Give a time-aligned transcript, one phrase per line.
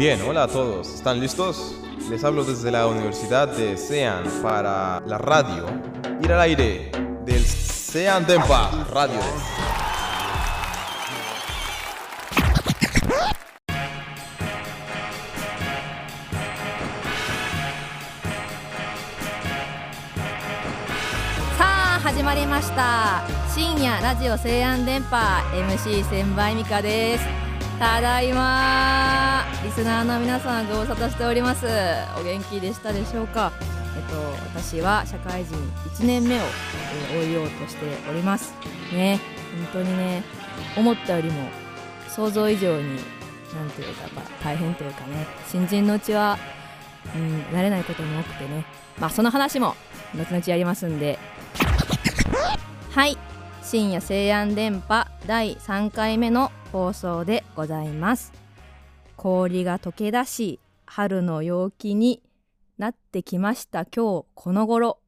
[0.00, 0.94] Bien, hola a todos.
[0.94, 1.74] ¿Están listos?
[2.10, 5.64] Les hablo desde la Universidad de Sean para la radio.
[6.22, 6.90] Ir al aire
[7.24, 9.20] del Sean Dempa Radio.
[21.58, 23.22] さあ始まりました
[23.54, 25.16] 深夜ラジオ西安電波
[25.52, 27.49] MC 千倍美香です
[27.81, 31.65] ただいまリスナーの皆さんご無沙汰しております。
[32.15, 33.51] お元気でしたでしょうか？
[33.97, 34.21] えっと
[34.59, 35.55] 私は社会人
[35.95, 36.41] 1年目を、
[37.09, 38.53] 終えようとしております。
[38.93, 39.19] ね
[39.73, 40.23] 本当にね
[40.77, 41.49] 思ったよりも
[42.07, 42.97] 想像以上に
[43.55, 46.37] なんていうかやっぱ大変というかね新人のうちは
[47.15, 48.63] うん慣れないことも多くてね。
[48.99, 49.75] まあその話も
[50.13, 51.17] 後々やりますんで。
[52.91, 53.17] はい。
[53.63, 58.33] 深夜西安電波第3回目の放送でございます。
[59.15, 62.23] 氷が溶け出し春の陽気に
[62.79, 63.85] なってきました。
[63.85, 64.99] 今日この頃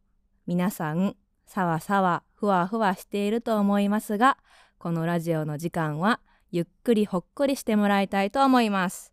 [0.46, 1.16] 皆さん
[1.48, 4.38] さわさわふわふわしていると思いますが
[4.78, 6.20] このラジオの時間は
[6.52, 9.12] ゆっくりほっこりしてもらいたいと思います。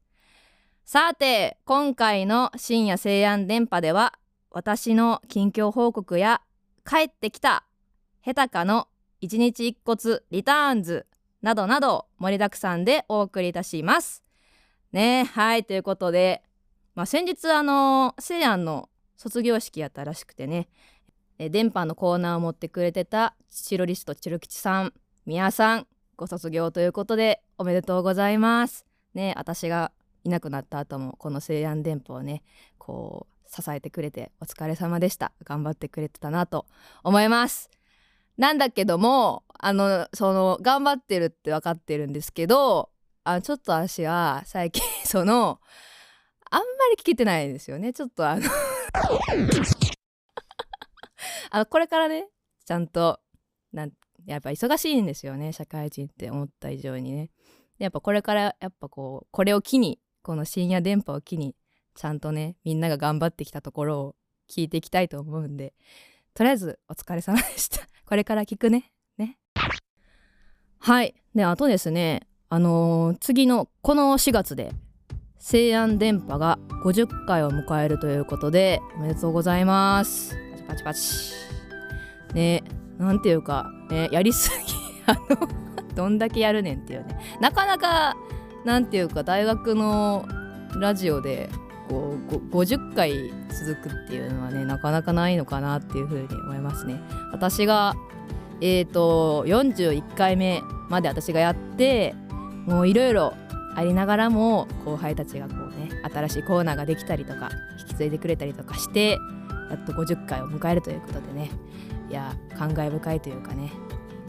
[0.85, 4.19] さて今回の深夜西安電波では
[4.51, 6.43] 私の近況報告や
[6.85, 7.65] 帰ってきた
[8.21, 8.87] ヘタカの
[9.21, 11.07] 一日一骨リターンズ
[11.43, 14.23] などなど盛りだくさんでお送りいたします。
[14.93, 16.43] ねはいということで、
[16.95, 20.69] まあ、先日あの西安の卒業式やったらしくてね
[21.39, 24.93] 電波のコーナーを持ってくれてたチロリストチロ吉さん
[25.27, 28.85] 宮さんご卒業ということでおめでとうございます。
[29.15, 29.93] ね私が
[30.25, 32.43] いなくなった後もこの西安電波をね
[32.79, 36.67] こう支えてくれてお疲れ様でした頑張ってくれてたなと
[37.03, 37.71] 思います
[38.41, 42.89] なんだけどもあのその頑張ってるって分かってるんですけど
[43.23, 45.61] あちょっと私は最近 その
[46.51, 47.93] あんまり聞けてないんですよね。
[47.93, 48.43] ちょっとあの
[51.51, 52.29] あこれからね
[52.65, 53.21] ちゃんと
[53.73, 53.93] なん
[54.25, 57.31] やっぱ忙しいんですよね社会人って思った以上にね。
[57.79, 61.55] やっぱこれからやっぱこうこれを機にこの深夜電波を機に
[61.95, 64.17] ちゃんとねみんなが頑張ってきたところを
[64.49, 65.75] 聞いていきたいと思うんで
[66.33, 67.91] とりあえずお疲れ様でした。
[68.11, 68.91] これから聞くね。
[69.19, 69.37] ね。
[70.81, 71.15] はい。
[71.33, 72.27] であとですね。
[72.49, 74.73] あのー次のこの4月で
[75.39, 80.35] 西安電波が50回を迎えるということでおめでとうございます。
[80.57, 81.35] パチパチパチ。
[82.35, 82.65] ね。
[82.99, 84.09] なんていうかね。
[84.11, 84.75] やりすぎ。
[85.07, 87.17] あのどんだけやるねんっていうね。
[87.41, 88.17] なかなか
[88.65, 90.27] なんていうか大学の
[90.75, 91.49] ラジオで
[91.91, 93.33] こう50回
[93.67, 97.01] 続くっていうのはねなかなかないのかなっていうふうに思いますね。
[97.33, 97.95] 私が
[98.61, 102.15] えー、と41回目まで私がやって
[102.67, 103.35] もういろいろ
[103.75, 109.19] ありながらも後輩たちがこうね新しいコーナーができたりとか引き継いでくれたりとかして
[109.71, 111.51] やっと50回を迎えるということでね
[112.11, 113.73] いや感慨深いというかね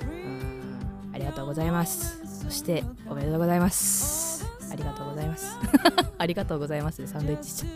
[0.03, 5.57] うんありがとうございますそしておめでとうございますありがとうございます。
[6.17, 7.01] ありがとうございます。
[7.01, 7.71] でサンドイッチしちゃっ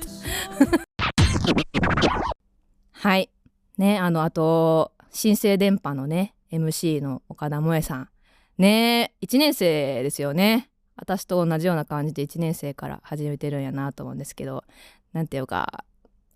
[2.92, 3.30] たはい。
[3.78, 8.10] ねあのあと新生電波のね MC の岡田萌さん。
[8.58, 10.70] ね1年生ですよね。
[10.96, 14.64] 私と同じような感じで1年生から始めてるんやなと思うんですけど。
[15.12, 15.86] なんていうか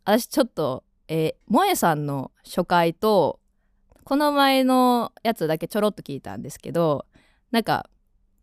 [0.06, 3.40] 私ちょっとえー萌さんの初回と
[4.06, 7.06] この前のやつだけちょろっと聞いたんですけど
[7.52, 7.90] なんか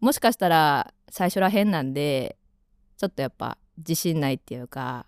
[0.00, 2.36] もしかしたら最初らへんなんで
[2.96, 5.06] ちょっとやっぱ自信ないっていうか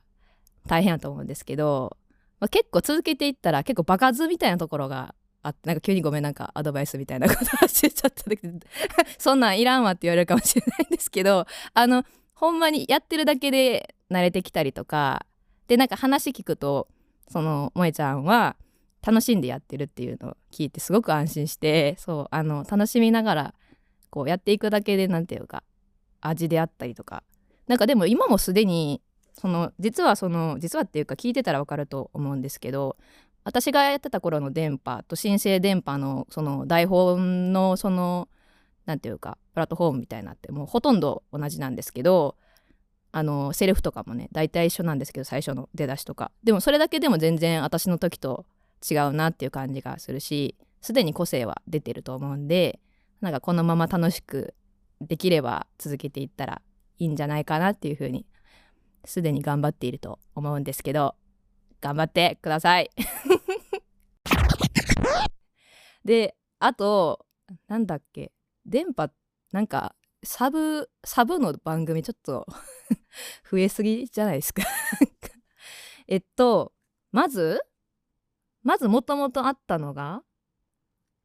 [0.67, 1.97] 大変やと思うんですけど、
[2.41, 8.41] まあ、結構続けていったら結構場数みたいなところがあってなんか急にごめんなんかアドバイスみたいなことしてちゃった時
[9.19, 12.05] そんなんいらんわって言われるかもしれないんですけどあの
[12.35, 15.27] ほんまにやってるだけで慣れてきたりとか
[15.69, 16.89] でなんか話聞くと
[17.29, 18.57] その萌ちゃんは
[19.07, 23.55] 楽しんでやってるっていうのを聞いてすごく安心してそうあの楽しみながら
[24.11, 25.63] こうやっていくだけでなんていうか
[26.21, 27.23] 味であったりとか。
[27.67, 29.03] なんかでも今もすでに
[29.35, 32.97] その実はその実はっていうか聞いてたらわかると思うんですけど
[33.45, 38.29] 私がやってた頃の電波と新生電波のその台本のその
[38.85, 42.37] なんていうかプラットフォームみたいなってもうほとんど同じなんですけど
[43.13, 46.31] あのセリフとかもね大体一緒なんですけど最初の出だしとか。
[46.43, 48.45] でもそれだけでも全然私の時と
[48.89, 52.81] 違うなっていう感じがするしすでに個性は出てると思うんで
[53.21, 54.55] なんかこのまま楽しく
[55.01, 56.63] できれば続けていったら
[56.99, 58.27] いいんじゃないかなっていうふうに
[59.05, 61.15] すでに頑張っていると思うんですけど
[61.81, 62.91] 頑張ってください。
[66.05, 67.27] であと
[67.69, 68.33] なんだっけ
[68.67, 69.11] 電波
[69.53, 72.47] なんかサブサブの番組ちょっと
[73.51, 74.63] 増えすぎじゃないですか。
[76.09, 76.73] えっと
[77.13, 77.61] まず
[78.63, 80.23] まずもともとあったのが、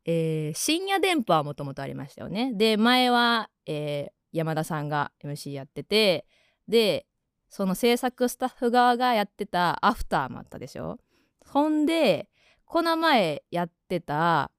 [0.06, 2.54] えー深夜電波はもともとありましたよね。
[2.54, 6.25] で前は、えー山田さんが MC やってて
[6.68, 7.06] で
[7.50, 10.98] その制作スタッフ側がやってたアフターもあったでしょ？
[11.45, 12.30] ほんで
[12.65, 14.50] この前やってた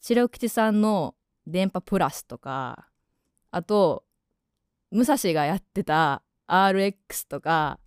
[0.00, 1.16] 白吉さんの
[1.48, 2.86] 電波プラスとか
[3.50, 4.04] あと
[4.92, 7.80] 武蔵がやってた RX とか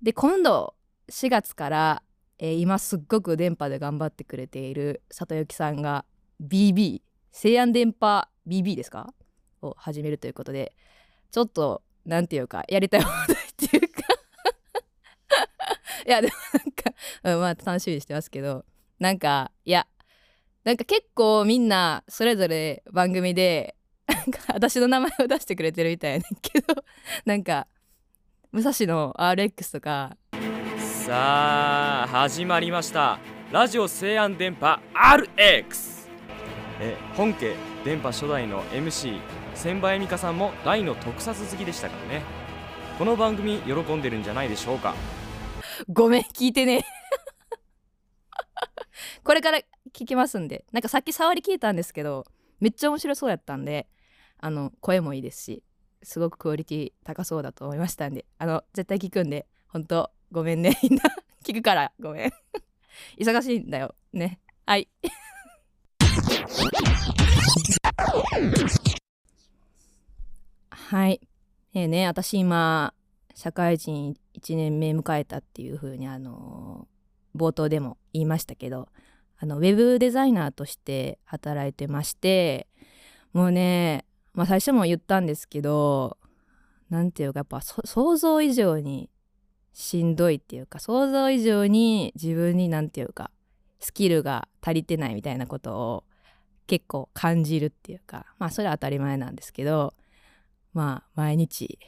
[0.00, 0.76] で今度
[1.10, 2.02] 4月から、
[2.38, 6.04] えー今すっごく電波で頑張ってくれている里幸さんが
[6.40, 7.02] BB
[7.32, 9.12] 西安電波 BB ですか？
[9.62, 10.74] を始めるということで
[11.30, 14.02] ちょっとなんていうかやりたい放題っていうか。
[16.06, 16.92] いやでもなんか、
[17.22, 18.64] うん、まあ楽しみにしてますけど
[18.98, 19.86] なんかいや
[20.64, 23.76] なんか結構みんなそれぞれ番組で
[24.06, 26.74] なんか私の名前を出してくれてるみたいやねんけど
[27.24, 27.68] なんか
[28.50, 30.16] 武蔵の RX とか。
[31.06, 33.18] さあ始まりました。
[33.50, 36.08] ラジオ西安電波 RX
[36.80, 37.54] え本家
[37.84, 39.20] 電波初代の MC
[39.54, 42.22] 千葉恵美香さんも大の特撮好きでしたからね。
[42.98, 44.94] この番組喜んでるんじゃないでしょうか。
[45.88, 46.84] ごめん聞いてね。
[49.24, 49.58] これから
[49.92, 50.64] 聞きますんで。
[50.72, 52.24] なんかさっき触り聞いたんですけど
[52.60, 53.86] めっちゃ面白そうやったんで
[54.38, 55.62] あの声もいいですし
[56.02, 60.78] すごくクオリティ高そうだと思いましたんであの絶対聞くんで本当ごめんね。
[60.82, 61.02] みんな
[61.44, 62.32] 聞くからごめん。
[63.18, 64.40] 忙しいんだよね。
[64.66, 64.88] はい。
[70.92, 71.26] はい。
[71.72, 72.92] えーね私今
[73.34, 76.86] 社会人1年目迎えたっていう風にあの
[77.34, 78.90] 冒頭でも言いましたけど
[79.38, 82.66] あのウェブデザイナーとして働いてまして
[83.32, 84.04] もうね、
[84.34, 86.18] まあ、最初も言ったんですけど
[86.90, 89.08] なんていうかやっぱ想像以上に
[89.72, 93.30] しんどいっていうか想像以上に自分になんていうか
[93.80, 96.04] スキルが足りてないみたいなことを
[96.66, 99.94] 結構感じるっていうかまあそれは当たり前なんですけど
[100.72, 101.78] まあ毎日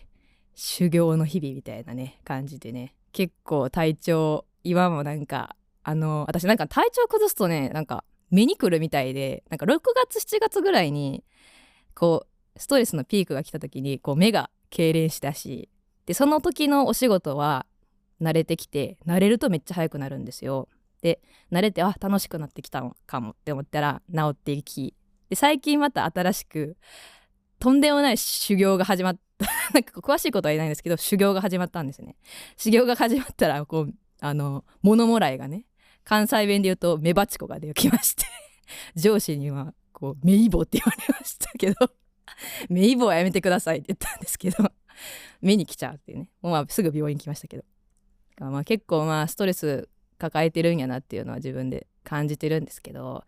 [0.55, 9.79] 修行の日々みたいなね感じでね結構体調今もなんかあの私なんか体調崩すとねなんか目にくるみたいでなんか6
[10.09, 11.23] 月7月ぐらいに
[11.95, 12.27] こ
[12.57, 15.69] うストレスのピークが来た時にこう目が痙攣したし
[16.07, 17.67] でその時のお仕事は
[18.21, 20.69] 慣れてきて慣れるとめっちゃ早くなるんですよ。
[21.03, 21.21] で
[21.53, 24.95] 慣れてあ楽しくなってきたのかもって思ったら治っていき
[25.29, 26.77] で最近また新しく
[27.65, 32.15] とんでもない修行が始まった なんか詳しいことは言えないんですけど修行が始まったんですね。
[32.59, 35.65] 修行が始まったらこうあの物もらいがね
[36.05, 38.27] 関西弁で言うとメバチコができまして
[38.97, 41.91] 上司にはこうメイボって言われましたけど
[42.69, 44.71] メイボはやめてくださいって言ったんですけど
[45.41, 46.29] 目に来ちゃうっていうね。
[46.43, 47.65] もうまあすぐ病院来ましたけど。
[48.41, 49.89] まあ結構まあストレス
[50.19, 53.25] 抱えてるんやなっていうのは自分で感じてるんですけど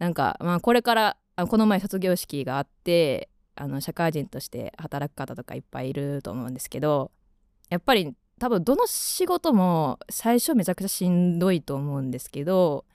[0.00, 1.16] なんかまあこれから
[1.48, 3.28] この前卒業式があって
[3.60, 7.10] あの社会人として働く方とかいっぱいいると思うんですけど
[7.68, 12.86] やっぱり多分どの仕事も最初めちゃくちゃしんどいと思うんですけど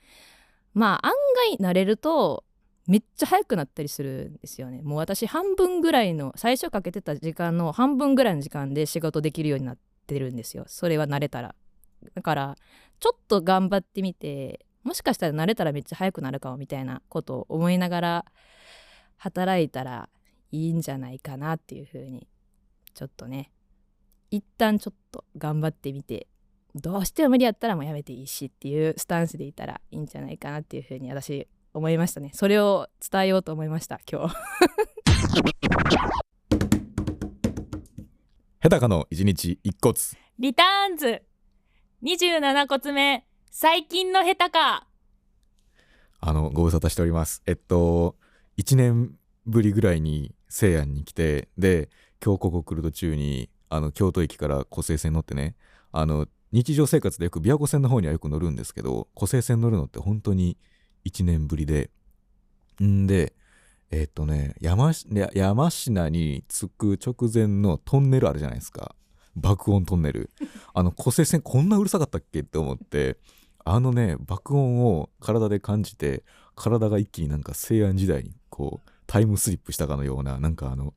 [0.73, 1.13] まあ案
[1.57, 2.43] 外慣れると
[2.87, 4.81] めっちゃ早くなったりするんですよね。
[4.83, 10.65] もう私半分ぐらいの最初かけてた時間の半分ぐらいの時間で仕事できるようになってるんですよ。
[10.67, 11.55] それは慣れたら。
[12.13, 12.55] だから
[12.99, 18.25] ちょっと頑張ってみてもしかしたら慣れたらめっちゃ早くなるかもみたいなことを思いながら
[19.17, 20.09] 働いたら
[20.51, 22.27] いいんじゃないかなっていうふうに
[22.93, 23.51] ちょっとね
[24.31, 26.27] 一旦ちょっと頑張ってみて
[26.75, 32.31] どうしても無理やったらもうやめていいしっていうスタンスでいたらいいんじゃないかなっていうふうに私思いましたね。
[32.33, 34.35] それを伝えようと思いました今日。
[38.59, 39.95] ヘタカの一日一骨。
[40.39, 41.21] リターンズ。
[42.03, 43.25] 27骨目。
[43.51, 44.87] 最近の下手か。
[46.19, 47.41] あのご無沙汰しております。
[47.45, 48.15] えっと
[48.57, 51.89] 1年ぶりぐらいに西安に来てで
[52.23, 55.55] 今日ここ来る途中にあの京都駅から湖西線乗ってね
[55.91, 60.57] あの日常生活でよく琵琶湖線の方にはよく乗るんですけど湖西線乗るのって本当に
[61.05, 61.89] 1年ぶりで
[62.83, 63.33] んで
[63.91, 64.91] えっとね山
[65.33, 68.95] 山科に着く直前のトンネルあるじゃないですか。
[69.35, 70.29] 爆音トンネル。
[70.73, 73.17] あの湖西線こんなうるさかったっけって思って
[73.63, 76.23] あのね爆音を体で感じて
[76.55, 80.93] 体が一気になんか西安時代にこうタイムスリップしたかのようななんかあの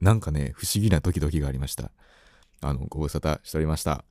[0.00, 1.90] なんかね不思議なドキドキがありました。
[2.60, 4.04] あのご無沙汰しておりました。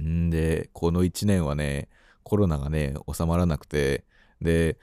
[0.00, 1.88] んでこの1年はね
[2.22, 4.04] コロナがね収まらなくて
[4.40, 4.78] で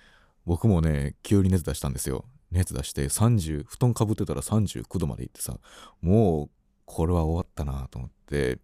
[0.46, 2.26] 僕もね急に熱出したんですよ。
[2.52, 5.58] 熱出して30布団かぶってたら39度まで行ってさ
[6.02, 6.50] もう
[6.86, 8.60] これは終わったなと思って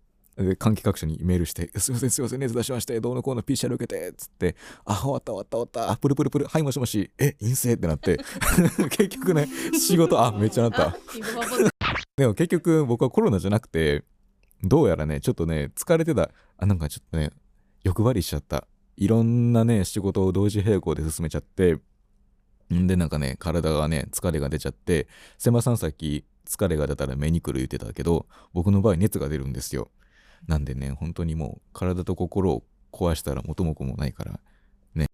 [0.57, 8.19] 関係各所にメールして「すいませんすいません熱出しましてどうのこうの PCR 受けて」っつって「あ終わった終わった終わったプルプルプルはいもしもしえ陰性」ってなって。
[8.89, 9.47] 結局ね
[9.77, 10.97] 仕事あめっちゃなった。
[12.17, 14.03] でも結局僕はコロナじゃなくて
[14.63, 16.31] どうやらねちょっとね疲れてた。
[16.57, 17.31] あなんかちょっとね
[17.83, 18.67] 欲張りしちゃった。
[18.97, 21.77] いろんなね仕事を同時並行で進めちゃって
[22.73, 25.07] んでなんかね体がね疲れが出ちゃって
[25.37, 29.89] 千葉さんさっき疲れが出たら目にくる言ってたけど僕の場合熱が出るんですよ。
[30.47, 34.39] なんでね本当にもう体と心を壊したら元も子もないから
[34.95, 35.07] ね。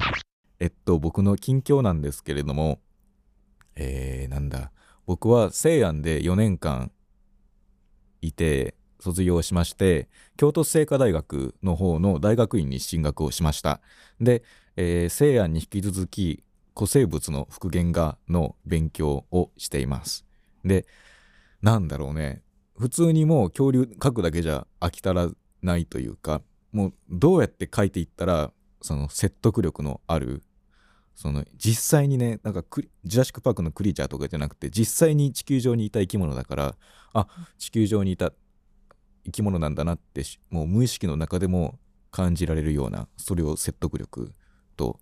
[0.60, 2.80] えっと僕の近況なんですけれども
[3.78, 4.72] えー、なんだ。
[5.06, 6.92] 僕は西安で4年間
[8.22, 13.80] いて卒業しまして京都精華大学の方の大学院に進学をしました。
[14.20, 14.44] で、
[14.76, 16.44] えー西安に引き続き
[16.76, 20.26] 古生物の復元画の勉強をしています。
[20.66, 20.86] で
[21.62, 22.42] なんだろうね。
[22.78, 25.30] 普通にもう恐竜描くだけじゃ飽き足ら
[25.62, 26.42] ないというか
[26.72, 30.44] もうどうやって描いていったらその説得力のある
[31.16, 36.76] その実際にねなんかクジュラシック・パークのクリーチャーとかじゃなくて実際に地球上にいた生き物だから
[37.14, 38.32] あ地球上にいた
[39.26, 41.80] 生き物なんだなってもう無意識の中でも
[42.12, 44.32] 感じられるようなそれを説得力
[44.76, 45.00] と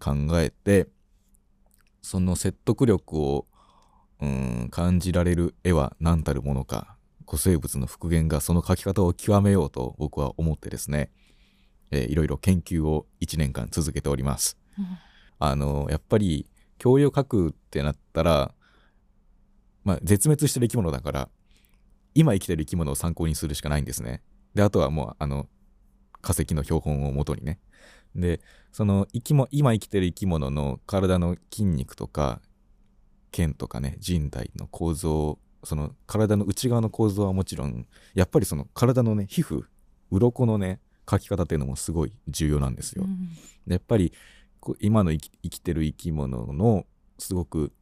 [0.00, 0.88] 考えて
[2.02, 3.46] その説得力を
[4.22, 11.10] うん感じられる絵は何たるものか古生物の復元がその描き方を極めようと僕は思ってですね、
[11.90, 14.56] えーいろいろ研究を1年間続けております。
[15.38, 16.46] あのやっぱり
[16.78, 18.54] 恐竜を描くってなったら、
[19.84, 21.28] まあ、絶滅してる生き物だから
[22.14, 24.22] 今生きてる生き物を参考にするしかないんですね。
[24.54, 25.48] であとはもうあの
[26.20, 27.58] 化石の標本を元にね。
[28.14, 32.40] でその生きも今生きてる生き物の体の筋肉とか
[33.32, 39.64] 腱とかね人体の構造その体の内側の構造はもちろんやっぱりその体のね皮膚
[40.10, 43.04] 鱗のね描き方っていうのもすごい重要なんですよ。
[43.66, 44.12] でやっぱり
[44.80, 46.86] 今の生きてる生き物の
[47.18, 47.72] すごく、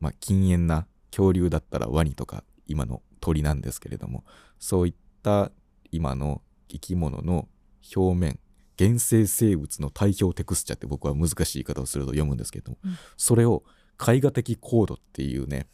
[0.00, 4.24] まあ、禁煙な恐竜だったらワニとか今の鳥なんですけれども
[4.58, 5.50] そういった
[5.90, 7.48] 今の生き物の
[7.94, 8.38] 表面
[8.78, 13.64] 原生生物の体表テクスチャって僕は難しい言い方をすると読むんですけども、うんそれを
[14.00, 15.66] 絵画的コードっていうね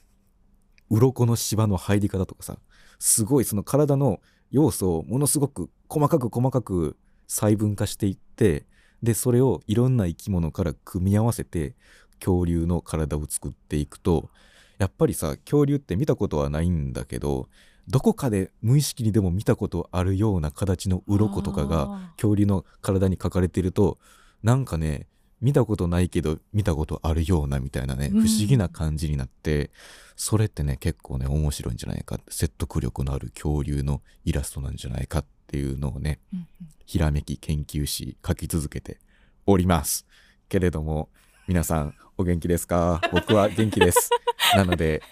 [0.91, 2.59] 鱗の芝の入り方とかさ
[2.99, 8.67] すごいその体の要素をものすごく細かく細かく細分化していって
[9.03, 11.75] でそれをいろんな生き物から組み合わせて
[12.19, 14.31] 恐竜の体を作っていくと
[14.79, 17.49] やっぱりさ恐竜って見たことはないんだけど
[17.89, 23.99] どこかで無意識にでも見たことあるような形の鱗とかがあ恐竜の体に描かれてると
[24.43, 25.07] なんかね
[25.45, 28.27] 見たことないけど見たことあるようなみたいなねうん。
[28.27, 29.71] 不思議な感じになって、
[30.17, 32.19] それってね結構ね面白いんじゃないか。
[32.29, 36.47] 説得力のある恐竜のイラストなんじゃないかっていうのをねーうん。
[36.87, 38.99] ひらめき研究し書き続けて
[39.47, 40.07] おります。
[40.49, 41.09] けれども
[41.47, 43.01] 皆さんお元気ですか？
[43.13, 44.11] 僕は元気です。
[44.57, 45.03] なので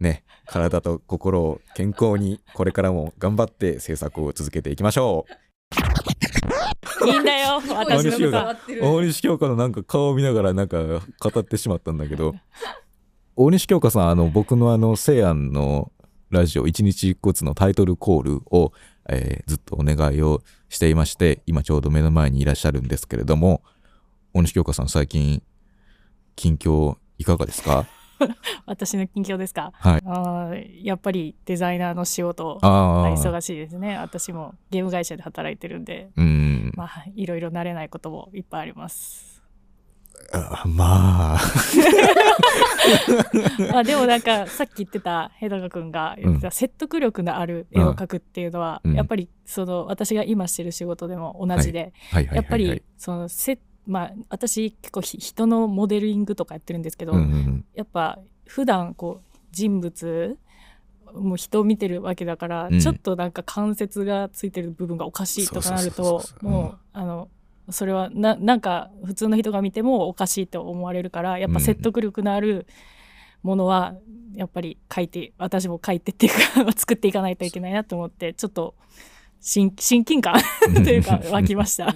[0.00, 5.45] ね体と心を健康にこれからも頑張って制作を続けていきましょう
[7.08, 7.60] いいんだよ。
[7.74, 10.78] 私のことは大西京香のなんか顔を見ながらなんか
[11.20, 12.34] 語ってしまったんだけど
[13.36, 15.90] 大西京香さんあの僕のあの西安の
[16.30, 18.72] ラジオ一日一骨のタイトルコールを、
[19.08, 23.62] えーずっとお願いをしていまして今ちょうど目の前にいらっしゃるんですけれども
[24.34, 25.40] 大西京香さん最近
[26.34, 27.86] 近況いかがですか？
[28.66, 29.72] 私の近況ですか？
[29.74, 30.02] はい。
[30.06, 33.96] あーやっぱりデザイナーの仕事忙しいですね。
[33.98, 36.72] 私もゲーム会社で働いてるんでうん。
[36.74, 39.42] まあいろいろ慣れないこともいっぱいあります。
[40.32, 41.38] あまあ。
[43.74, 48.94] あでもなんかさっき言ってたヘダカ君が言ってた説得力のある絵を描くっていうのは、うん。
[48.94, 51.92] やっぱりその私が今してる仕事でも同じで、
[52.32, 60.38] やっぱりそのせまあ私結構ひ人のモデリングとかやってるんですけど、うんうんやっぱ普段こう人物
[61.12, 62.80] もう人を見てるわけだから、うん。
[62.80, 67.28] ちょっとなんか関節がついてる部分がおかしいとかなるともうあの
[67.70, 72.66] それはななんか普通の人が見てもおかしいと思われるからやっぱ説得力のある
[73.42, 73.94] ものは
[74.34, 78.74] やっぱり書いて私も書いてっていうか 作っていかないといけないなと思ってちょっと
[79.40, 80.34] 親親近感
[80.68, 81.94] う んというか湧きました。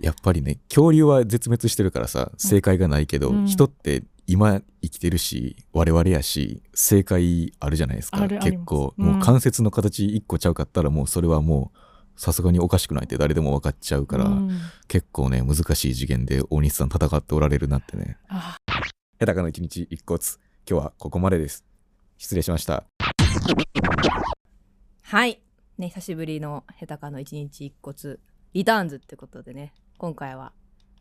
[0.00, 3.46] やっぱりね恐竜は絶滅してるからさ正解がないけど、うん。
[3.46, 8.26] 人って今生きてるし我々やし正解あるじゃないですか。
[8.26, 9.06] 結構、うん。
[9.06, 14.50] もう関節の形一個ちゃうかったらもうそれはもうさすがにおかしくないって誰でも分かっちゃうから、うん。
[14.88, 18.16] 結構ね難しい次元で大西さん戦っておられるなってね。
[18.28, 18.56] あ
[19.18, 20.18] ヘタカの一日一骨
[20.68, 21.64] 今日はここまでです。
[22.16, 22.84] 失礼しました。
[25.02, 25.40] はい。
[25.78, 28.18] ね、久しぶりのヘタカの一日一骨
[28.52, 30.52] リターンズってことでね、今回は、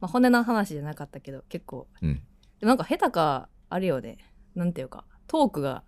[0.02, 2.16] まあ、骨の話じゃなかったけど、結構、うん。
[2.16, 2.22] で
[2.64, 4.18] もなんかヘタカ、あれよね、
[4.56, 5.84] なんていうか、トークが、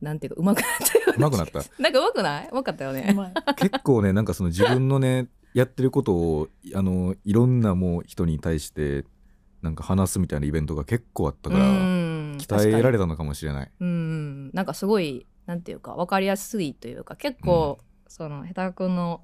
[0.00, 1.14] なんていうか、上手くなったよね。
[1.16, 1.58] うまくなった？
[1.82, 2.48] なんか上手くない？
[2.50, 3.12] うまかったよね。
[3.14, 9.04] まあ結構ねなんかその自分のね やってることをあのいろんなもう人に対して
[9.62, 12.36] なんか話すみたいなイベントが結構あったからうん。
[12.38, 13.04] 鍛えられた。
[13.04, 13.70] たのかもしれない。
[13.80, 14.50] うん。
[14.52, 17.78] なんかすごい、なんていうか、分かりやすいというか、結構、
[18.08, 19.22] その、ヘタカ君の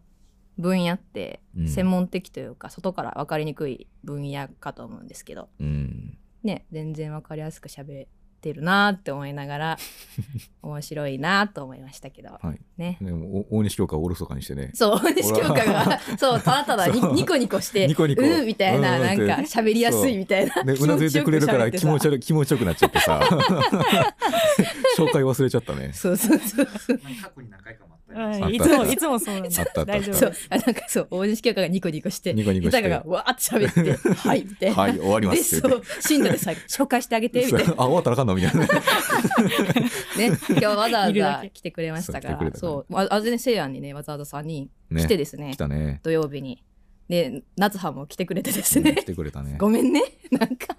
[0.60, 1.68] 分野ってうん。
[1.68, 6.16] 専門的というか、外から分かりにくい分野かと思うんですけど、うん。
[6.42, 8.08] ね全然わかりやすく喋っ
[8.40, 9.78] てるなって思いながら
[10.62, 12.38] 面白いなと思いましたけど。
[12.40, 12.60] はい。
[12.78, 12.96] ね。
[13.00, 14.70] でもお大西教科をおろそかにしてね。
[14.74, 18.22] そう大西教科がそうただただに ニコニコしてニコニコ。
[18.22, 20.86] うんみたいなうんなんか喋りやすいみたいなでう。
[20.86, 23.20] なずいてくれるから気持ち悪気持ちよくなっちゃってさ。
[24.96, 25.92] 紹介忘れちゃったね。
[25.92, 26.98] そうそうそうそう。
[26.98, 28.42] 過去に何回かもはい。
[28.42, 28.58] あったい。
[28.58, 29.34] つもいつもそう。
[29.34, 30.14] なんです大丈夫。
[30.14, 30.32] そう。
[30.50, 31.06] あなんかそう。
[31.10, 32.88] 大西教科がニコニコしてニコニコして。
[32.88, 34.76] がわーって喋って はいみたいな。
[34.76, 36.22] はい終わりまですってそう。
[36.22, 37.72] でさ 紹介してあげてみたいな。
[37.72, 38.68] あ終わったらあかんのみたいなね。
[40.30, 45.02] ね、今日わざわざ来てくれましたから、そうああぜね、せいやんにね、わざわざ3人ね。
[45.02, 46.62] 来てですね、来たね土曜日に。
[47.08, 48.94] で、夏葉も来てくれてですね。
[48.94, 49.56] 来、てくれたね。
[49.58, 50.76] ごめんね、なんか、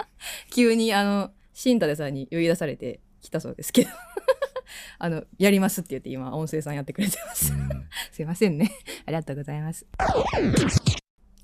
[0.49, 3.89] 急にあの、新田でさんに呼び出されて来たそうですけど、
[4.99, 7.53] あの、やりますって言って今、音声さんやってくれてます。
[7.53, 7.69] うん
[8.11, 8.71] すいませんね。
[9.05, 9.85] ありがとうございます。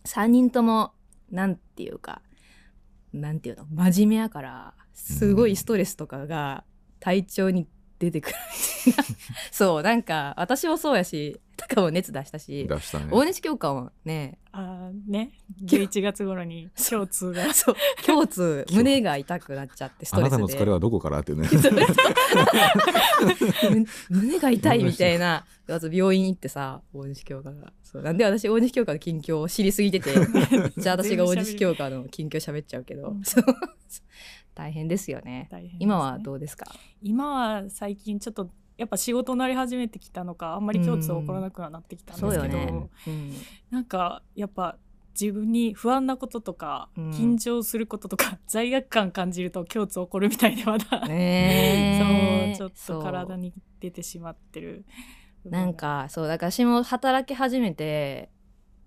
[0.05, 0.93] 3人とも、
[1.29, 2.21] なんていうか、
[3.13, 6.63] なんていうの、真面目やから、すごいストレスとかが
[6.99, 7.67] 体調に
[7.99, 8.35] 出てくる。
[9.51, 12.67] そう、なんか、私もそうやし、とかも熱出したし、
[13.11, 14.66] 大西教官もね、あー
[15.07, 15.31] ね
[15.63, 17.51] 11月頃に共通が。
[17.55, 17.75] そう、
[18.07, 20.35] 胸痛、 胸が痛くなっちゃって、ストレスで。
[20.35, 21.49] あなたの疲れはどこからっていうね。
[23.71, 23.85] む
[24.21, 25.45] 胸が痛いみたいな。
[25.69, 27.73] あと病院行ってさ大西教科が。
[27.83, 28.01] そう。
[28.01, 30.13] なんで私大西教科の近況を知りすぎてて。
[30.77, 33.15] じゃあ私が大西教科の近況喋っちゃうけど、
[34.55, 35.47] 大変ですよね。
[35.51, 35.77] 大変ですね。
[35.79, 36.65] 今はどうですか？
[37.01, 43.33] 今は最近ちょっとやっぱ仕事慣れ始めてきたのかあんまり共通起こらなくはなってきたんですけど、そうよね、うん、
[43.71, 44.77] なんかやっぱ
[45.19, 47.09] 自分に不安なこととか、うん。
[47.11, 52.55] 緊張することとか 罪悪感感じると共通起こるみたいでまだ、ねえ。
[52.57, 54.85] そうちょっと体に出てしまってる
[55.43, 58.29] なんかそうだから私も働き始めて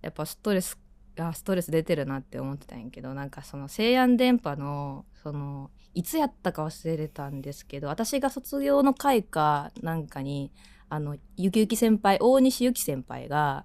[0.02, 0.78] やっぱストレス
[1.18, 10.52] あストレス出てるなって思ってたんやけどなんかその西安電波のそのいつやったか忘れたんですけど私が卒業の会かなんかに
[10.88, 13.64] あのゆきゆき先輩大西ゆき先輩が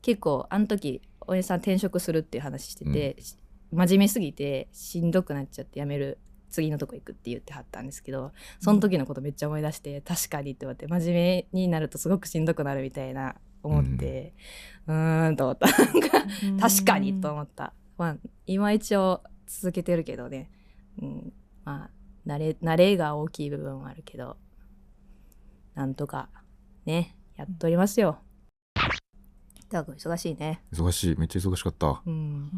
[0.00, 3.16] 結構あの時お姉さん転職するっていう話してて、
[3.72, 6.18] 真面目すぎてしんどくなっちゃって辞める
[6.50, 14.34] 次のとこ行くって言ってはったんですけどその時のことめっちゃ思い出して、確かにって思って真面目になるとすごくしんどくなるみたいな思って
[14.86, 15.68] うーんと思った。
[16.60, 18.16] 確かにと思った、まあ、
[18.46, 20.50] 今一応続けてるけどね、
[21.00, 21.32] うん、
[21.64, 21.90] まあ
[22.26, 24.36] 慣れ慣れが大きい部分はあるけど
[25.74, 26.28] なんとか
[26.84, 28.18] ねやっとりますよ。
[29.72, 30.62] たく忙しいね。
[30.72, 31.16] 忙しい。
[31.18, 32.02] めっちゃ忙しかった。
[32.06, 32.50] うん。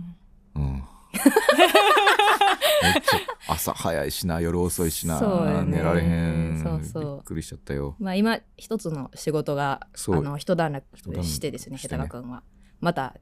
[0.54, 0.82] うん。
[1.14, 5.76] めっちゃ朝早いしな夜遅いしな、そうよね。
[5.78, 6.60] 寝られへん。
[6.62, 7.16] そうそう。
[7.16, 7.96] びっくりしちゃったよ。
[7.98, 10.84] まあ今一つの仕事があの一段落
[11.24, 12.42] してですね下手君は。
[12.80, 13.16] また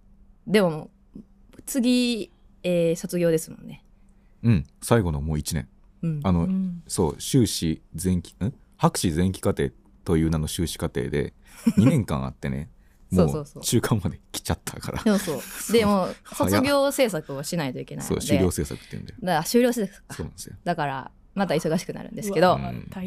[0.47, 0.91] でも
[1.67, 3.85] 次、えー卒業ですもんね。
[4.43, 4.67] うん。
[4.81, 5.69] 最後のもう1年。
[6.03, 6.83] うん、あの、うん。
[6.89, 8.53] そう修士前期ん？
[8.77, 9.71] 博士前期課程
[10.05, 11.33] という名の修士課程で
[11.77, 12.69] 2年間あってね
[13.17, 13.63] もそううそう。
[13.63, 15.03] 中間まで来ちゃったから。
[15.03, 15.41] でもそう。
[15.41, 15.77] そう。
[15.77, 18.21] でも卒業制作をしないといけないので。
[18.21, 19.19] そう修了制作って言うんだよ。
[19.23, 20.15] だから終了制作か。
[20.15, 20.57] そうなんですよ。
[20.65, 22.59] だからまた忙しくなるんですけうど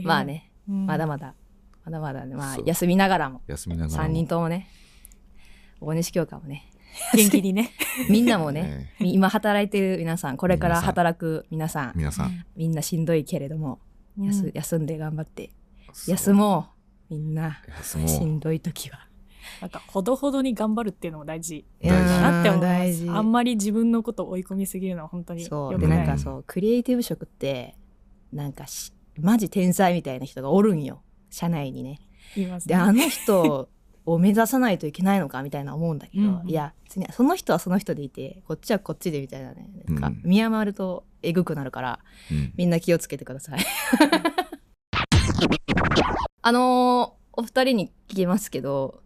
[0.03, 0.51] まあね。
[0.67, 0.85] うん。
[0.85, 1.33] まだまだ。
[1.85, 2.35] まだまだね。
[2.35, 3.41] まあ休みながらも。
[3.47, 4.67] 休みながら3も人ともね。
[5.79, 6.69] 大西教科もね。
[7.13, 7.71] 元気にね。
[8.09, 8.93] みんなもねね。
[8.99, 11.93] 今働いてる皆さんこれから働く皆さん。
[11.95, 12.45] 皆さん。
[12.55, 13.79] みんなしんどいけれども、
[14.17, 14.25] うん。
[14.25, 15.51] 休休んで頑張って。
[16.07, 16.69] 休も
[17.09, 17.13] う。
[17.13, 17.61] みんな。
[17.83, 19.04] しんどい時は
[19.61, 23.11] なんかほどほどに頑張るっていうのも大事大事なって思います。
[23.11, 25.73] あんまり自分のことを追い込みすぎるのは本当にそう。
[25.73, 25.99] 良くない。
[25.99, 27.75] でなんかそうクリエイティブ職って
[28.33, 31.01] なんかしマジ天才みたいな人がおるんよ。
[31.29, 31.99] 社内にね。
[32.35, 32.75] 言いますね。
[32.75, 33.69] であの人
[34.05, 36.49] を目指さないといけないのかみたいな思うんだけど、うんうん。
[36.49, 36.73] いや
[37.11, 39.69] その人はその人でいてこっちはこっちでみたいなね。
[39.87, 41.99] なんかうん見余るとえぐくなるから
[42.31, 42.53] うん。
[42.55, 43.59] みんな気をつけてください。
[46.41, 49.01] あのーお二人に聞きますけど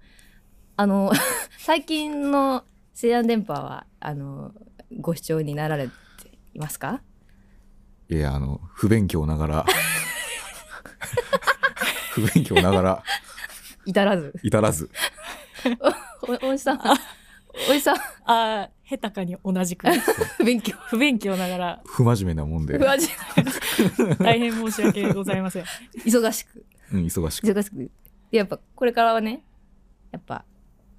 [0.79, 1.11] あの
[1.59, 2.63] 最近の
[2.95, 4.53] 「西安電波は」あの
[4.97, 5.93] ご視聴になられて
[6.53, 7.01] いますか？
[8.09, 9.65] いやあの不勉強ながら。
[12.15, 13.03] 不勉強ながら。
[13.85, 14.33] 至らず。
[14.41, 14.89] 至らず。
[16.21, 16.79] おおじさん。
[17.69, 17.95] おじさん。
[17.97, 19.85] ああ下手かに同じく。
[20.37, 20.77] 不 勉強。
[20.87, 21.81] 不勉強ながら。
[21.85, 22.79] 不真面目なもんで、
[24.17, 25.65] 大変申し訳ございません。
[26.05, 26.65] 忙しく。
[26.93, 27.47] うん、忙しく。
[27.47, 27.91] 忙しく。
[28.31, 29.43] やっぱこれからはね
[30.11, 30.45] やっぱ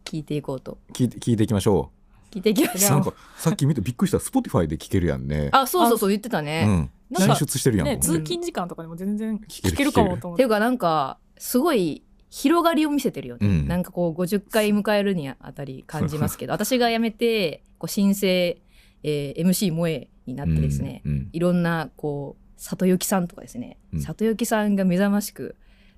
[0.04, 0.78] 聞いていこうと。
[0.92, 1.90] 聞いて聞いていきましょ
[2.30, 2.98] 聞いていきまうしょう。
[2.98, 5.48] んなかさっき見てびっくりした Spotify で聞けるやんね。
[5.52, 6.90] あそうそうそう言ってたうね、ん。
[7.10, 10.42] なんか進出してるやんね通勤時間とかでも全然聞けるかもと思って。
[10.42, 13.68] っていうかなんかすごい広がりを見せてるよね、うん。
[13.68, 16.52] なんかこう50回迎えるにあたり感じますけど。
[16.54, 18.60] 私が辞めてこう新生、
[19.02, 21.28] えー MC 萌えになってですね、うんうん。
[21.32, 24.00] いろんなこう里幸さんとかですね、うん。
[24.00, 25.56] 里幸さんが目覚ましく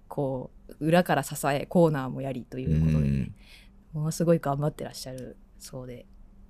[0.09, 3.35] こう裏から支えコーナーもやりということで、うん
[3.93, 6.07] ものすごい頑張ってらっしゃるそうで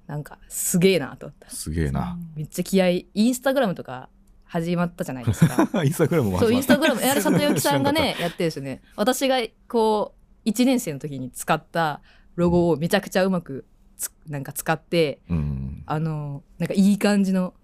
[0.06, 1.50] なんかすげえなと思った。
[1.50, 2.18] すげえな。
[2.34, 4.08] めっちゃ気合いインスタグラムとか
[4.44, 5.66] 始まったじゃないですか。
[5.84, 8.82] インスタグラムもそうインスタグラムあれ 里幸さんがねやってるんですよね。
[8.96, 12.02] 私がこう1年生の時に使った
[12.34, 13.64] ロゴをめちゃくちゃうまく
[13.96, 15.82] つなんか使ってうん。
[15.86, 17.54] あのなんかいい感じの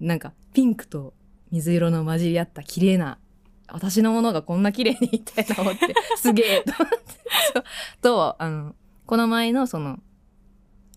[0.00, 1.14] なんかピンクと
[1.50, 3.18] 水色の混じり合った綺麗な
[3.68, 6.98] 私のものがこんな綺麗にみたいな思ってすげえと思って。
[8.02, 8.74] とあの
[9.14, 10.00] この前のその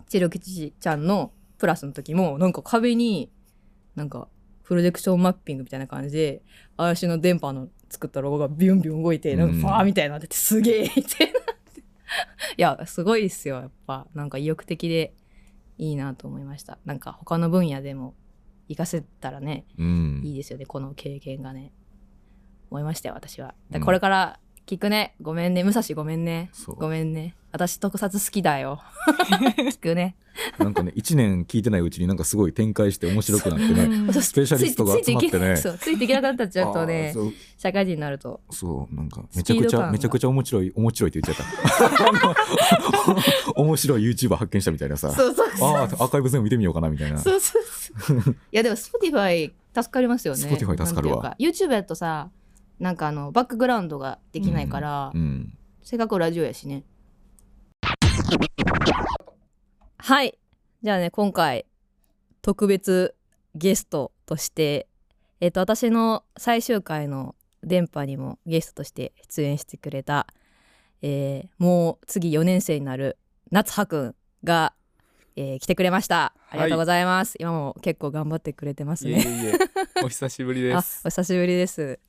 [0.10, 3.32] チロキチちゃんのプラスの時もなんか壁に
[3.94, 4.28] なんか
[4.64, 6.42] プロジェクションマッピングみたいな感じで
[6.78, 11.40] 私の電波の作ったロゴがビュンビュン動いてなんかファーみたいになっててすげえみたいな。
[12.58, 14.08] いやすごいっすよやっぱ。
[14.16, 15.14] なんか意欲的で
[15.78, 16.80] いいなと思いました。
[16.86, 18.16] なんか他の分野でも
[18.68, 20.22] 活かせたらねうん。
[20.26, 21.72] いいですよねこの経験がね。
[22.72, 23.54] 思いましたよ私は。
[23.70, 25.14] だうんこれから聞くね。
[25.22, 25.64] ごめんね。
[25.64, 26.50] 武蔵ごめんね。
[26.66, 28.80] ごめんね私特撮好きだよ。
[29.58, 30.16] 聞くね。
[30.60, 34.14] なんかね1年聞いてないうちになんかすごい展開して面白くなってね。
[34.14, 37.14] スペシャリストが集まってねついていけそうついていけなくなったらちょっとね
[37.58, 38.40] 社会人になると。
[38.52, 43.54] そうなんかめちゃくちゃめちゃくちゃ面白い面白いって言っちゃった。
[43.60, 45.12] 面白い YouTuber 発見したみたいなさ。
[45.12, 45.70] そうそうそう。
[45.70, 47.18] ああアーカイブ全部見てみようかなみたいな。
[47.18, 48.18] そうそうそう。
[48.30, 50.42] いやでも Spotify 助かりますよね。
[50.42, 51.36] Spotify 助かるわ。
[51.40, 52.30] YouTube やとさ、
[52.80, 55.54] なんかあのバックグラウンドができないから、うん。
[55.84, 56.84] せっかくラジオやしね。
[59.98, 60.38] はい。
[60.84, 61.66] じゃあね、今回
[62.42, 63.16] 特別
[63.56, 64.88] ゲストとして、
[65.42, 70.28] えっ、と私の最終回の電波にもゲストとして出演してくれた、
[71.02, 73.18] えーもう次4年生になる
[73.52, 74.74] 夏葉くんが、
[75.36, 76.34] えー来てくれました。
[76.50, 77.36] ありがとうございます。
[77.40, 79.12] 今も結構頑張ってくれてますね。
[79.12, 79.54] いえいえ
[80.04, 81.02] お久しぶりであす。
[81.06, 82.00] お久しぶりです。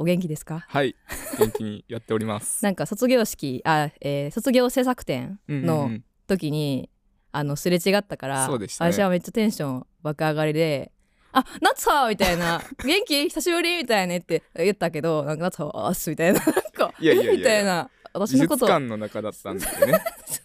[0.00, 0.64] お元気ですか？
[0.66, 0.96] はい、
[1.38, 2.64] 元気にやっております。
[2.64, 6.88] なんか卒業式あ、えー卒業制作展のん時に、
[7.32, 10.90] あのすれ違ったからそうでしたね私はめっちゃテンション爆上がりで
[11.32, 13.22] 「あ夏葉!」みたいな「元気？
[13.28, 19.70] 久しぶり!」みたいなねって言ったけどなんか夏葉は「あっす」みたいななんかいやいやいやえみたいな私美術のこと館の中だったんでね。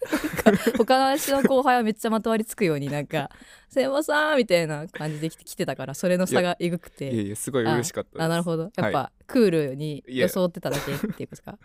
[0.76, 3.30] 他の私の後輩はめっちゃまとわりつくようになんか
[3.70, 7.12] 「千葉さん!」みたいな感じで来て来てたからそれの差がえぐくて。
[7.12, 8.22] いやいや、すごい嬉しかったです。
[8.22, 8.64] あなるほど。
[8.64, 11.58] やっぱ、はクールに装ってただけっていうことですか？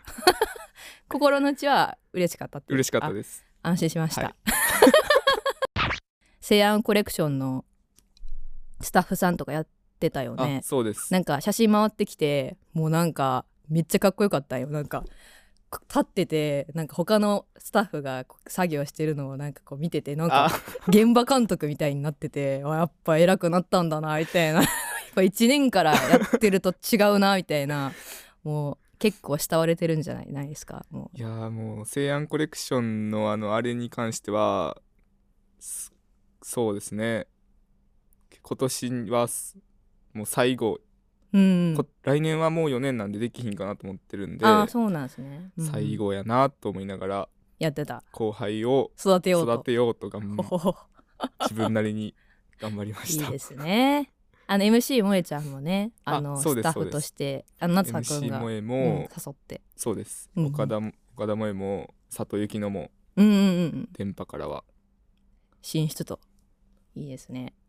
[1.08, 3.44] 心の内は嬉しかったって嬉しかったあです。
[3.62, 4.34] 安心しました、はい。
[6.40, 7.64] 西安コレクションの
[8.80, 9.66] スタッフさんとかやっ
[10.00, 11.12] てたよあね、そうです。
[11.12, 14.68] なんか写真回ってきてもうなんかめっちゃかっこよかったんよ。
[14.68, 15.04] なんか
[15.88, 20.50] 立っててなんか他のスタッフが作業してるのをなんかこう見ててなんかあ、
[20.88, 24.60] 現場監督みたいになってて あやっぱ偉くなったんだなみたいな。
[24.62, 24.68] やっ
[25.14, 25.98] ぱ1年からや
[26.36, 27.92] ってると違うなみたいな。
[28.44, 30.84] もう結構慕われてるんじゃないないですか？
[30.90, 31.16] もう。
[31.16, 34.80] いやーもう西安コレクションのあのあれに関しては
[35.58, 35.92] す
[36.42, 37.26] そうですね。
[38.42, 39.56] 今年はす
[40.14, 40.80] もう最後、
[41.32, 41.74] うん。
[41.76, 45.66] こ来年はもう4年なんでできひんかなと思ってるんでああそうなんですね、うん。
[45.66, 48.02] 最後やなと思いながらやってた。
[48.12, 49.54] 後輩を育てようと。
[49.54, 50.76] 育てようとがんほほほ。
[51.42, 52.14] 自分なりに
[52.60, 53.26] 頑張りました。
[53.26, 54.10] いいですね。
[54.46, 59.62] あの MC 萌えちゃんもねあのスタッフとしてあの夏葉くん MC が、萌えうんも、誘って。
[59.76, 63.88] そうです、うん岡田も岡田萌えも佐藤幸乃もうんうんうんうん。
[63.92, 64.64] 電波からは。
[65.62, 66.18] 進出と。
[66.94, 67.54] いいですね。
[67.56, 67.61] あ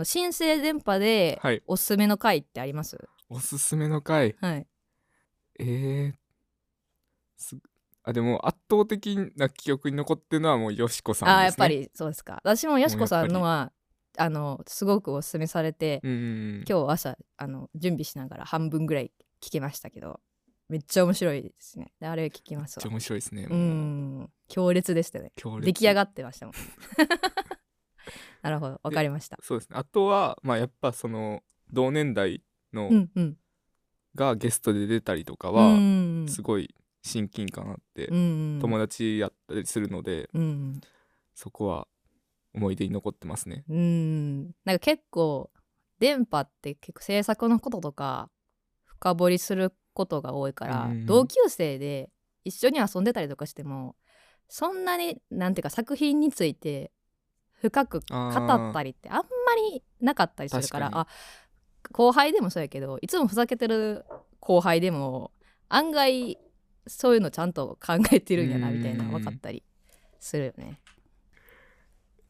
[0.00, 1.62] の新生電波ではい。
[1.66, 2.98] おすすめの回ってあります？
[3.28, 4.34] おすすめの回？
[4.40, 4.66] はい。
[5.58, 6.12] えー、
[7.36, 7.56] す
[8.02, 12.40] あでも圧倒的な記憶に残ってるのはもうよしこさんです、ね、ああやっぱりそうですか。
[12.42, 13.72] 私もよしこさんのは
[14.16, 16.22] あのすごくおすすめされて、うんうんう
[16.60, 16.64] ん。
[16.68, 20.20] 今日朝あの準備しながら半分ぐらい聞けましたけど
[20.70, 21.92] めっちゃ面白いですね。
[22.00, 23.48] であれ聞きますめっちゃわ面白いですねう。
[23.50, 23.58] もう
[24.22, 24.30] ん。
[24.48, 25.32] 強烈でしたね。
[25.36, 25.66] 強烈。
[25.66, 26.54] 出来上がってましたもん
[28.42, 28.80] なるほど。
[28.82, 29.38] わかりました。
[29.42, 29.76] そうですね。
[29.76, 31.42] あとはまあやっぱその
[31.72, 32.42] 同年代
[32.72, 33.36] のうんうん。
[34.14, 40.80] がゲストで出たりとかうはんすごい親近感あって、うん友達やったりするのでうん
[41.34, 41.86] そこは
[42.52, 43.64] 思い出に残ってますね。
[43.68, 45.50] うんなんか結構
[46.00, 48.30] 電波って結構制作のこととか
[48.84, 51.06] 深掘りすることが多いから、うん。
[51.06, 52.10] 同級生で
[52.44, 53.96] 一緒に遊んでたりとかしても
[54.48, 56.90] そんなになんていうか作品について
[57.60, 59.24] 深く語ったりってあんま
[59.72, 61.06] りなかったりするからあ
[61.92, 64.04] 後輩でもそうやけどいつもふざけてる
[64.40, 65.32] 後輩でも
[65.68, 66.38] 案外
[66.86, 69.62] そういうのちゃんと考えてるんやなみたいな分かったり
[70.18, 70.80] するよね。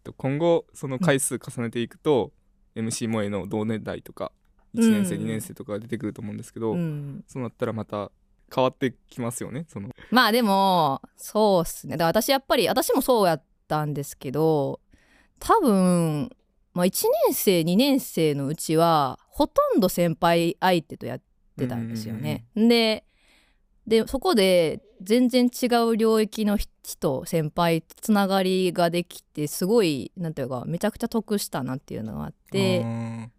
[0.05, 2.33] と今後その回数重ねていくと、
[2.75, 4.33] MC 萌えの同年代とか
[4.75, 5.23] 1年生、うん。
[5.23, 7.25] 2年生とかが出てくると思うんですけど、うん。
[7.27, 8.11] そうなったらまた
[8.55, 9.91] 変わってきますよねその。
[10.11, 11.97] まあでもそうっすね。
[11.97, 14.81] だから私やっぱり私もそうやったんですけど
[15.41, 16.31] 多分、
[16.75, 21.21] まあ、1年生2年生のうちはほとんど先輩相手とやっ
[21.59, 22.45] てたんですよね。
[22.55, 23.05] で
[23.87, 32.83] でそこで全然違う領域の人先輩とつながりができてすごいなんていうかめちゃくちゃ得したなっていうのがあって。
[32.85, 33.31] あ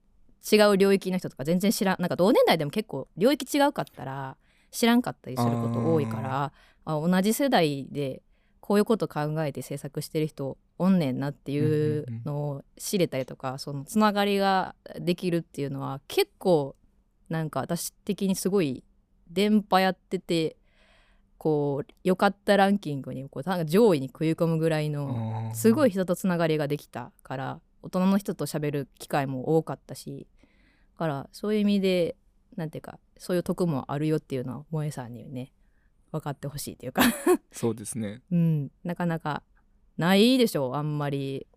[0.51, 4.37] 違う領域の人とか全然知らんなんか同年代でも結構領域違うかったら
[4.71, 6.51] 知らんかったりすること多いから
[6.85, 8.23] あ同じ世代で
[8.59, 16.75] こういうこと考えて制作してる人おんねんなっていうのを知れたりとかそのつながりができるっていうのは結構
[17.29, 18.83] なんか私的にすごい
[19.29, 20.57] 電波やってて
[21.37, 25.55] こう良かったランキングにこう上位に食い込むぐらいのー。
[25.55, 30.25] すごい人とつながりができたから大人の人と喋る機会も多かったし
[30.93, 32.15] だからそういう意味で
[32.55, 35.51] なんていうかそういう得もあるよっていうのは萌えさんにね
[36.11, 37.03] 分かってほしいっていうか。
[37.51, 38.21] そうですね。
[38.31, 38.71] うん。
[38.83, 39.43] なかなか
[39.97, 41.47] ないでしょうあんまり。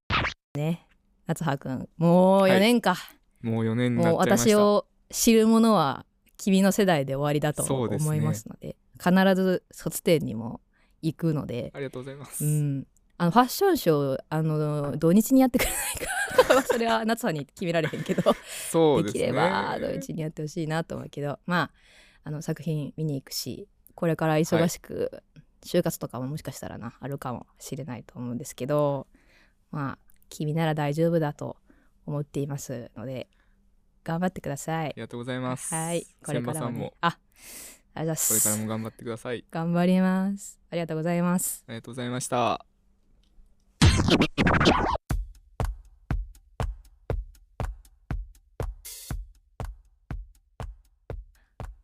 [0.54, 0.86] ね。
[1.26, 2.96] 夏葉くんもう4年か、
[3.40, 4.50] もう4年もうっちゃいました。
[4.50, 6.04] 私を知るものは
[6.36, 10.60] 君の世代で終わりだと思いますので必ず卒展にも
[11.02, 11.70] 行くので。
[11.74, 18.22] ありがとうございます、うん、あのファッションショーあの土日にやってくれないか それは夏葉に決められへんけど。
[18.22, 18.36] でき
[18.70, 19.26] そうですね。
[19.28, 21.38] れば土日にやってほしいなと思うけど。
[21.46, 21.70] まあ
[22.26, 25.22] あの作品見に行くしこれから忙しく、
[25.64, 29.06] 就活とかももしかしたらなあるかもしれないと思うんですけど
[29.70, 29.98] まあ
[30.28, 31.56] 君なら大丈夫だと
[32.06, 33.28] 思っていますので
[34.04, 35.00] 頑張ってくださいあり。
[35.00, 37.18] がとうございますはい、これ千からも,、ね、もあ、
[37.94, 38.60] ありがとうございまこれからす。
[38.60, 40.60] も頑張ってください頑張ります。
[40.70, 41.64] ありがとうございます。
[41.66, 42.66] ありがとうございました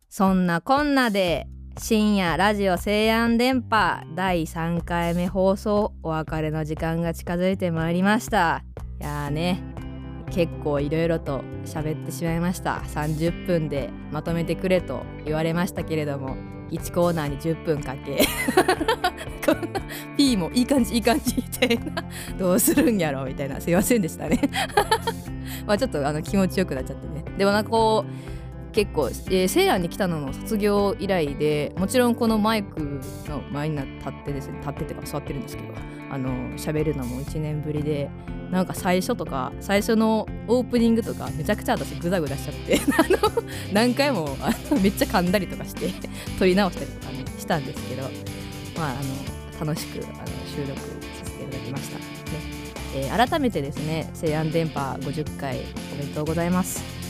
[0.09, 8.63] そんなこんなで深夜ラジオ西安電波第3回目放送お別れの時間が近づいてまいりました。
[8.99, 9.63] いやーね
[10.29, 12.81] 結構いろいろと喋ってしまいました。
[12.87, 16.35] 30分でまとめてくれと言われましたけれども
[16.71, 18.27] 1コーナーに10分かけ。
[19.45, 19.81] こんな
[20.17, 22.03] P もいい感じいい感じみたいな。
[22.37, 23.59] どうするんやろみたいな。
[23.59, 24.39] すいませんでしたね。
[25.65, 27.23] まあちょっとあの気持ちよくなっちゃってね。
[27.37, 28.40] でもなんかこう
[28.71, 35.73] 結構、えー、西安に来たのも卒業以来でもちろんこのマイクの前に立ってですね立っててか座ってるんですけど
[36.09, 38.09] あの喋るのも1年ぶりで
[38.49, 45.89] なんか最初とか最初のオープニングとかめちゃくちゃ私グダグダしちゃって あの何回もあのめっちゃ噛んだりとかして
[46.37, 48.03] 撮り直したりとかねしたんですけど
[48.77, 48.93] まああ
[49.63, 52.03] の楽しくあの収録させていただきました、ね。
[52.93, 55.59] えー改めてですね西安電波50回
[55.93, 57.00] おめでとうございます、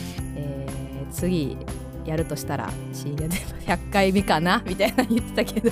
[1.12, 1.56] 次
[2.04, 4.62] やるとしたら深夜電波100回目かな？
[4.66, 5.70] みたいな言ってたけど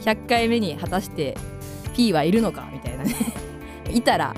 [0.00, 1.36] 100回目に果たして
[1.94, 2.68] P はいるのか？
[2.72, 3.14] みたいなね。
[3.92, 4.34] いたら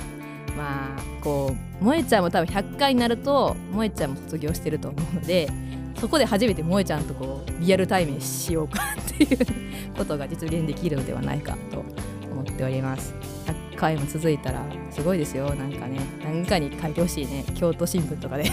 [0.56, 5.48] まあこう萌ちゃんも多分100回になると萌ちゃんも卒業してると思うので
[5.98, 9.38] そこで初めて萌ちゃんとこうリアルタイムにしようかっていう
[9.96, 11.84] ことが実現できるのではないかと
[12.32, 13.14] 思っております。
[13.72, 15.54] 100回も続いたらすごいですよ。
[15.54, 17.44] なんかね何かに書いてほしいね。
[17.54, 18.44] 京都新聞とかで。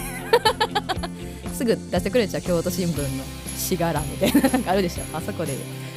[1.60, 5.04] すぐ出してくれちゃう京都新聞のしがらみたいななんかあるでしょ。
[5.14, 5.54] あそこで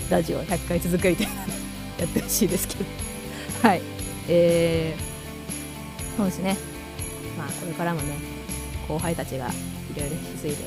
[0.09, 1.33] ラジオ100回続くみたいな
[1.99, 2.85] やってほしいですけど。
[3.61, 3.81] はい。
[4.27, 6.57] えー、そうですね。
[7.37, 8.15] まあこれからもね
[8.89, 9.49] 後輩たちがい
[9.97, 10.57] ろいろ引き継いで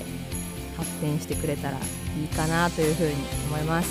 [0.79, 3.13] 発展してくれたらいいかなというふうに
[3.51, 3.91] 思います。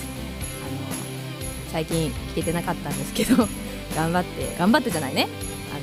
[0.64, 3.48] あの最近聞けてなかったんですけど
[3.96, 5.28] 頑張って頑張ってじゃないね。
[5.72, 5.82] あの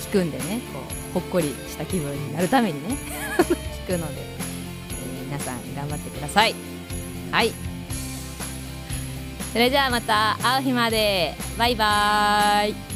[0.00, 0.78] 聞くんでねこ
[1.10, 2.96] うほっこりした気分になるためにね
[3.88, 4.43] 聞くので、えー
[5.34, 6.54] 皆さん頑張ってください。
[7.32, 7.50] はい。
[9.52, 11.34] それじゃあまた会う日まで。
[11.58, 12.93] バイバーイ。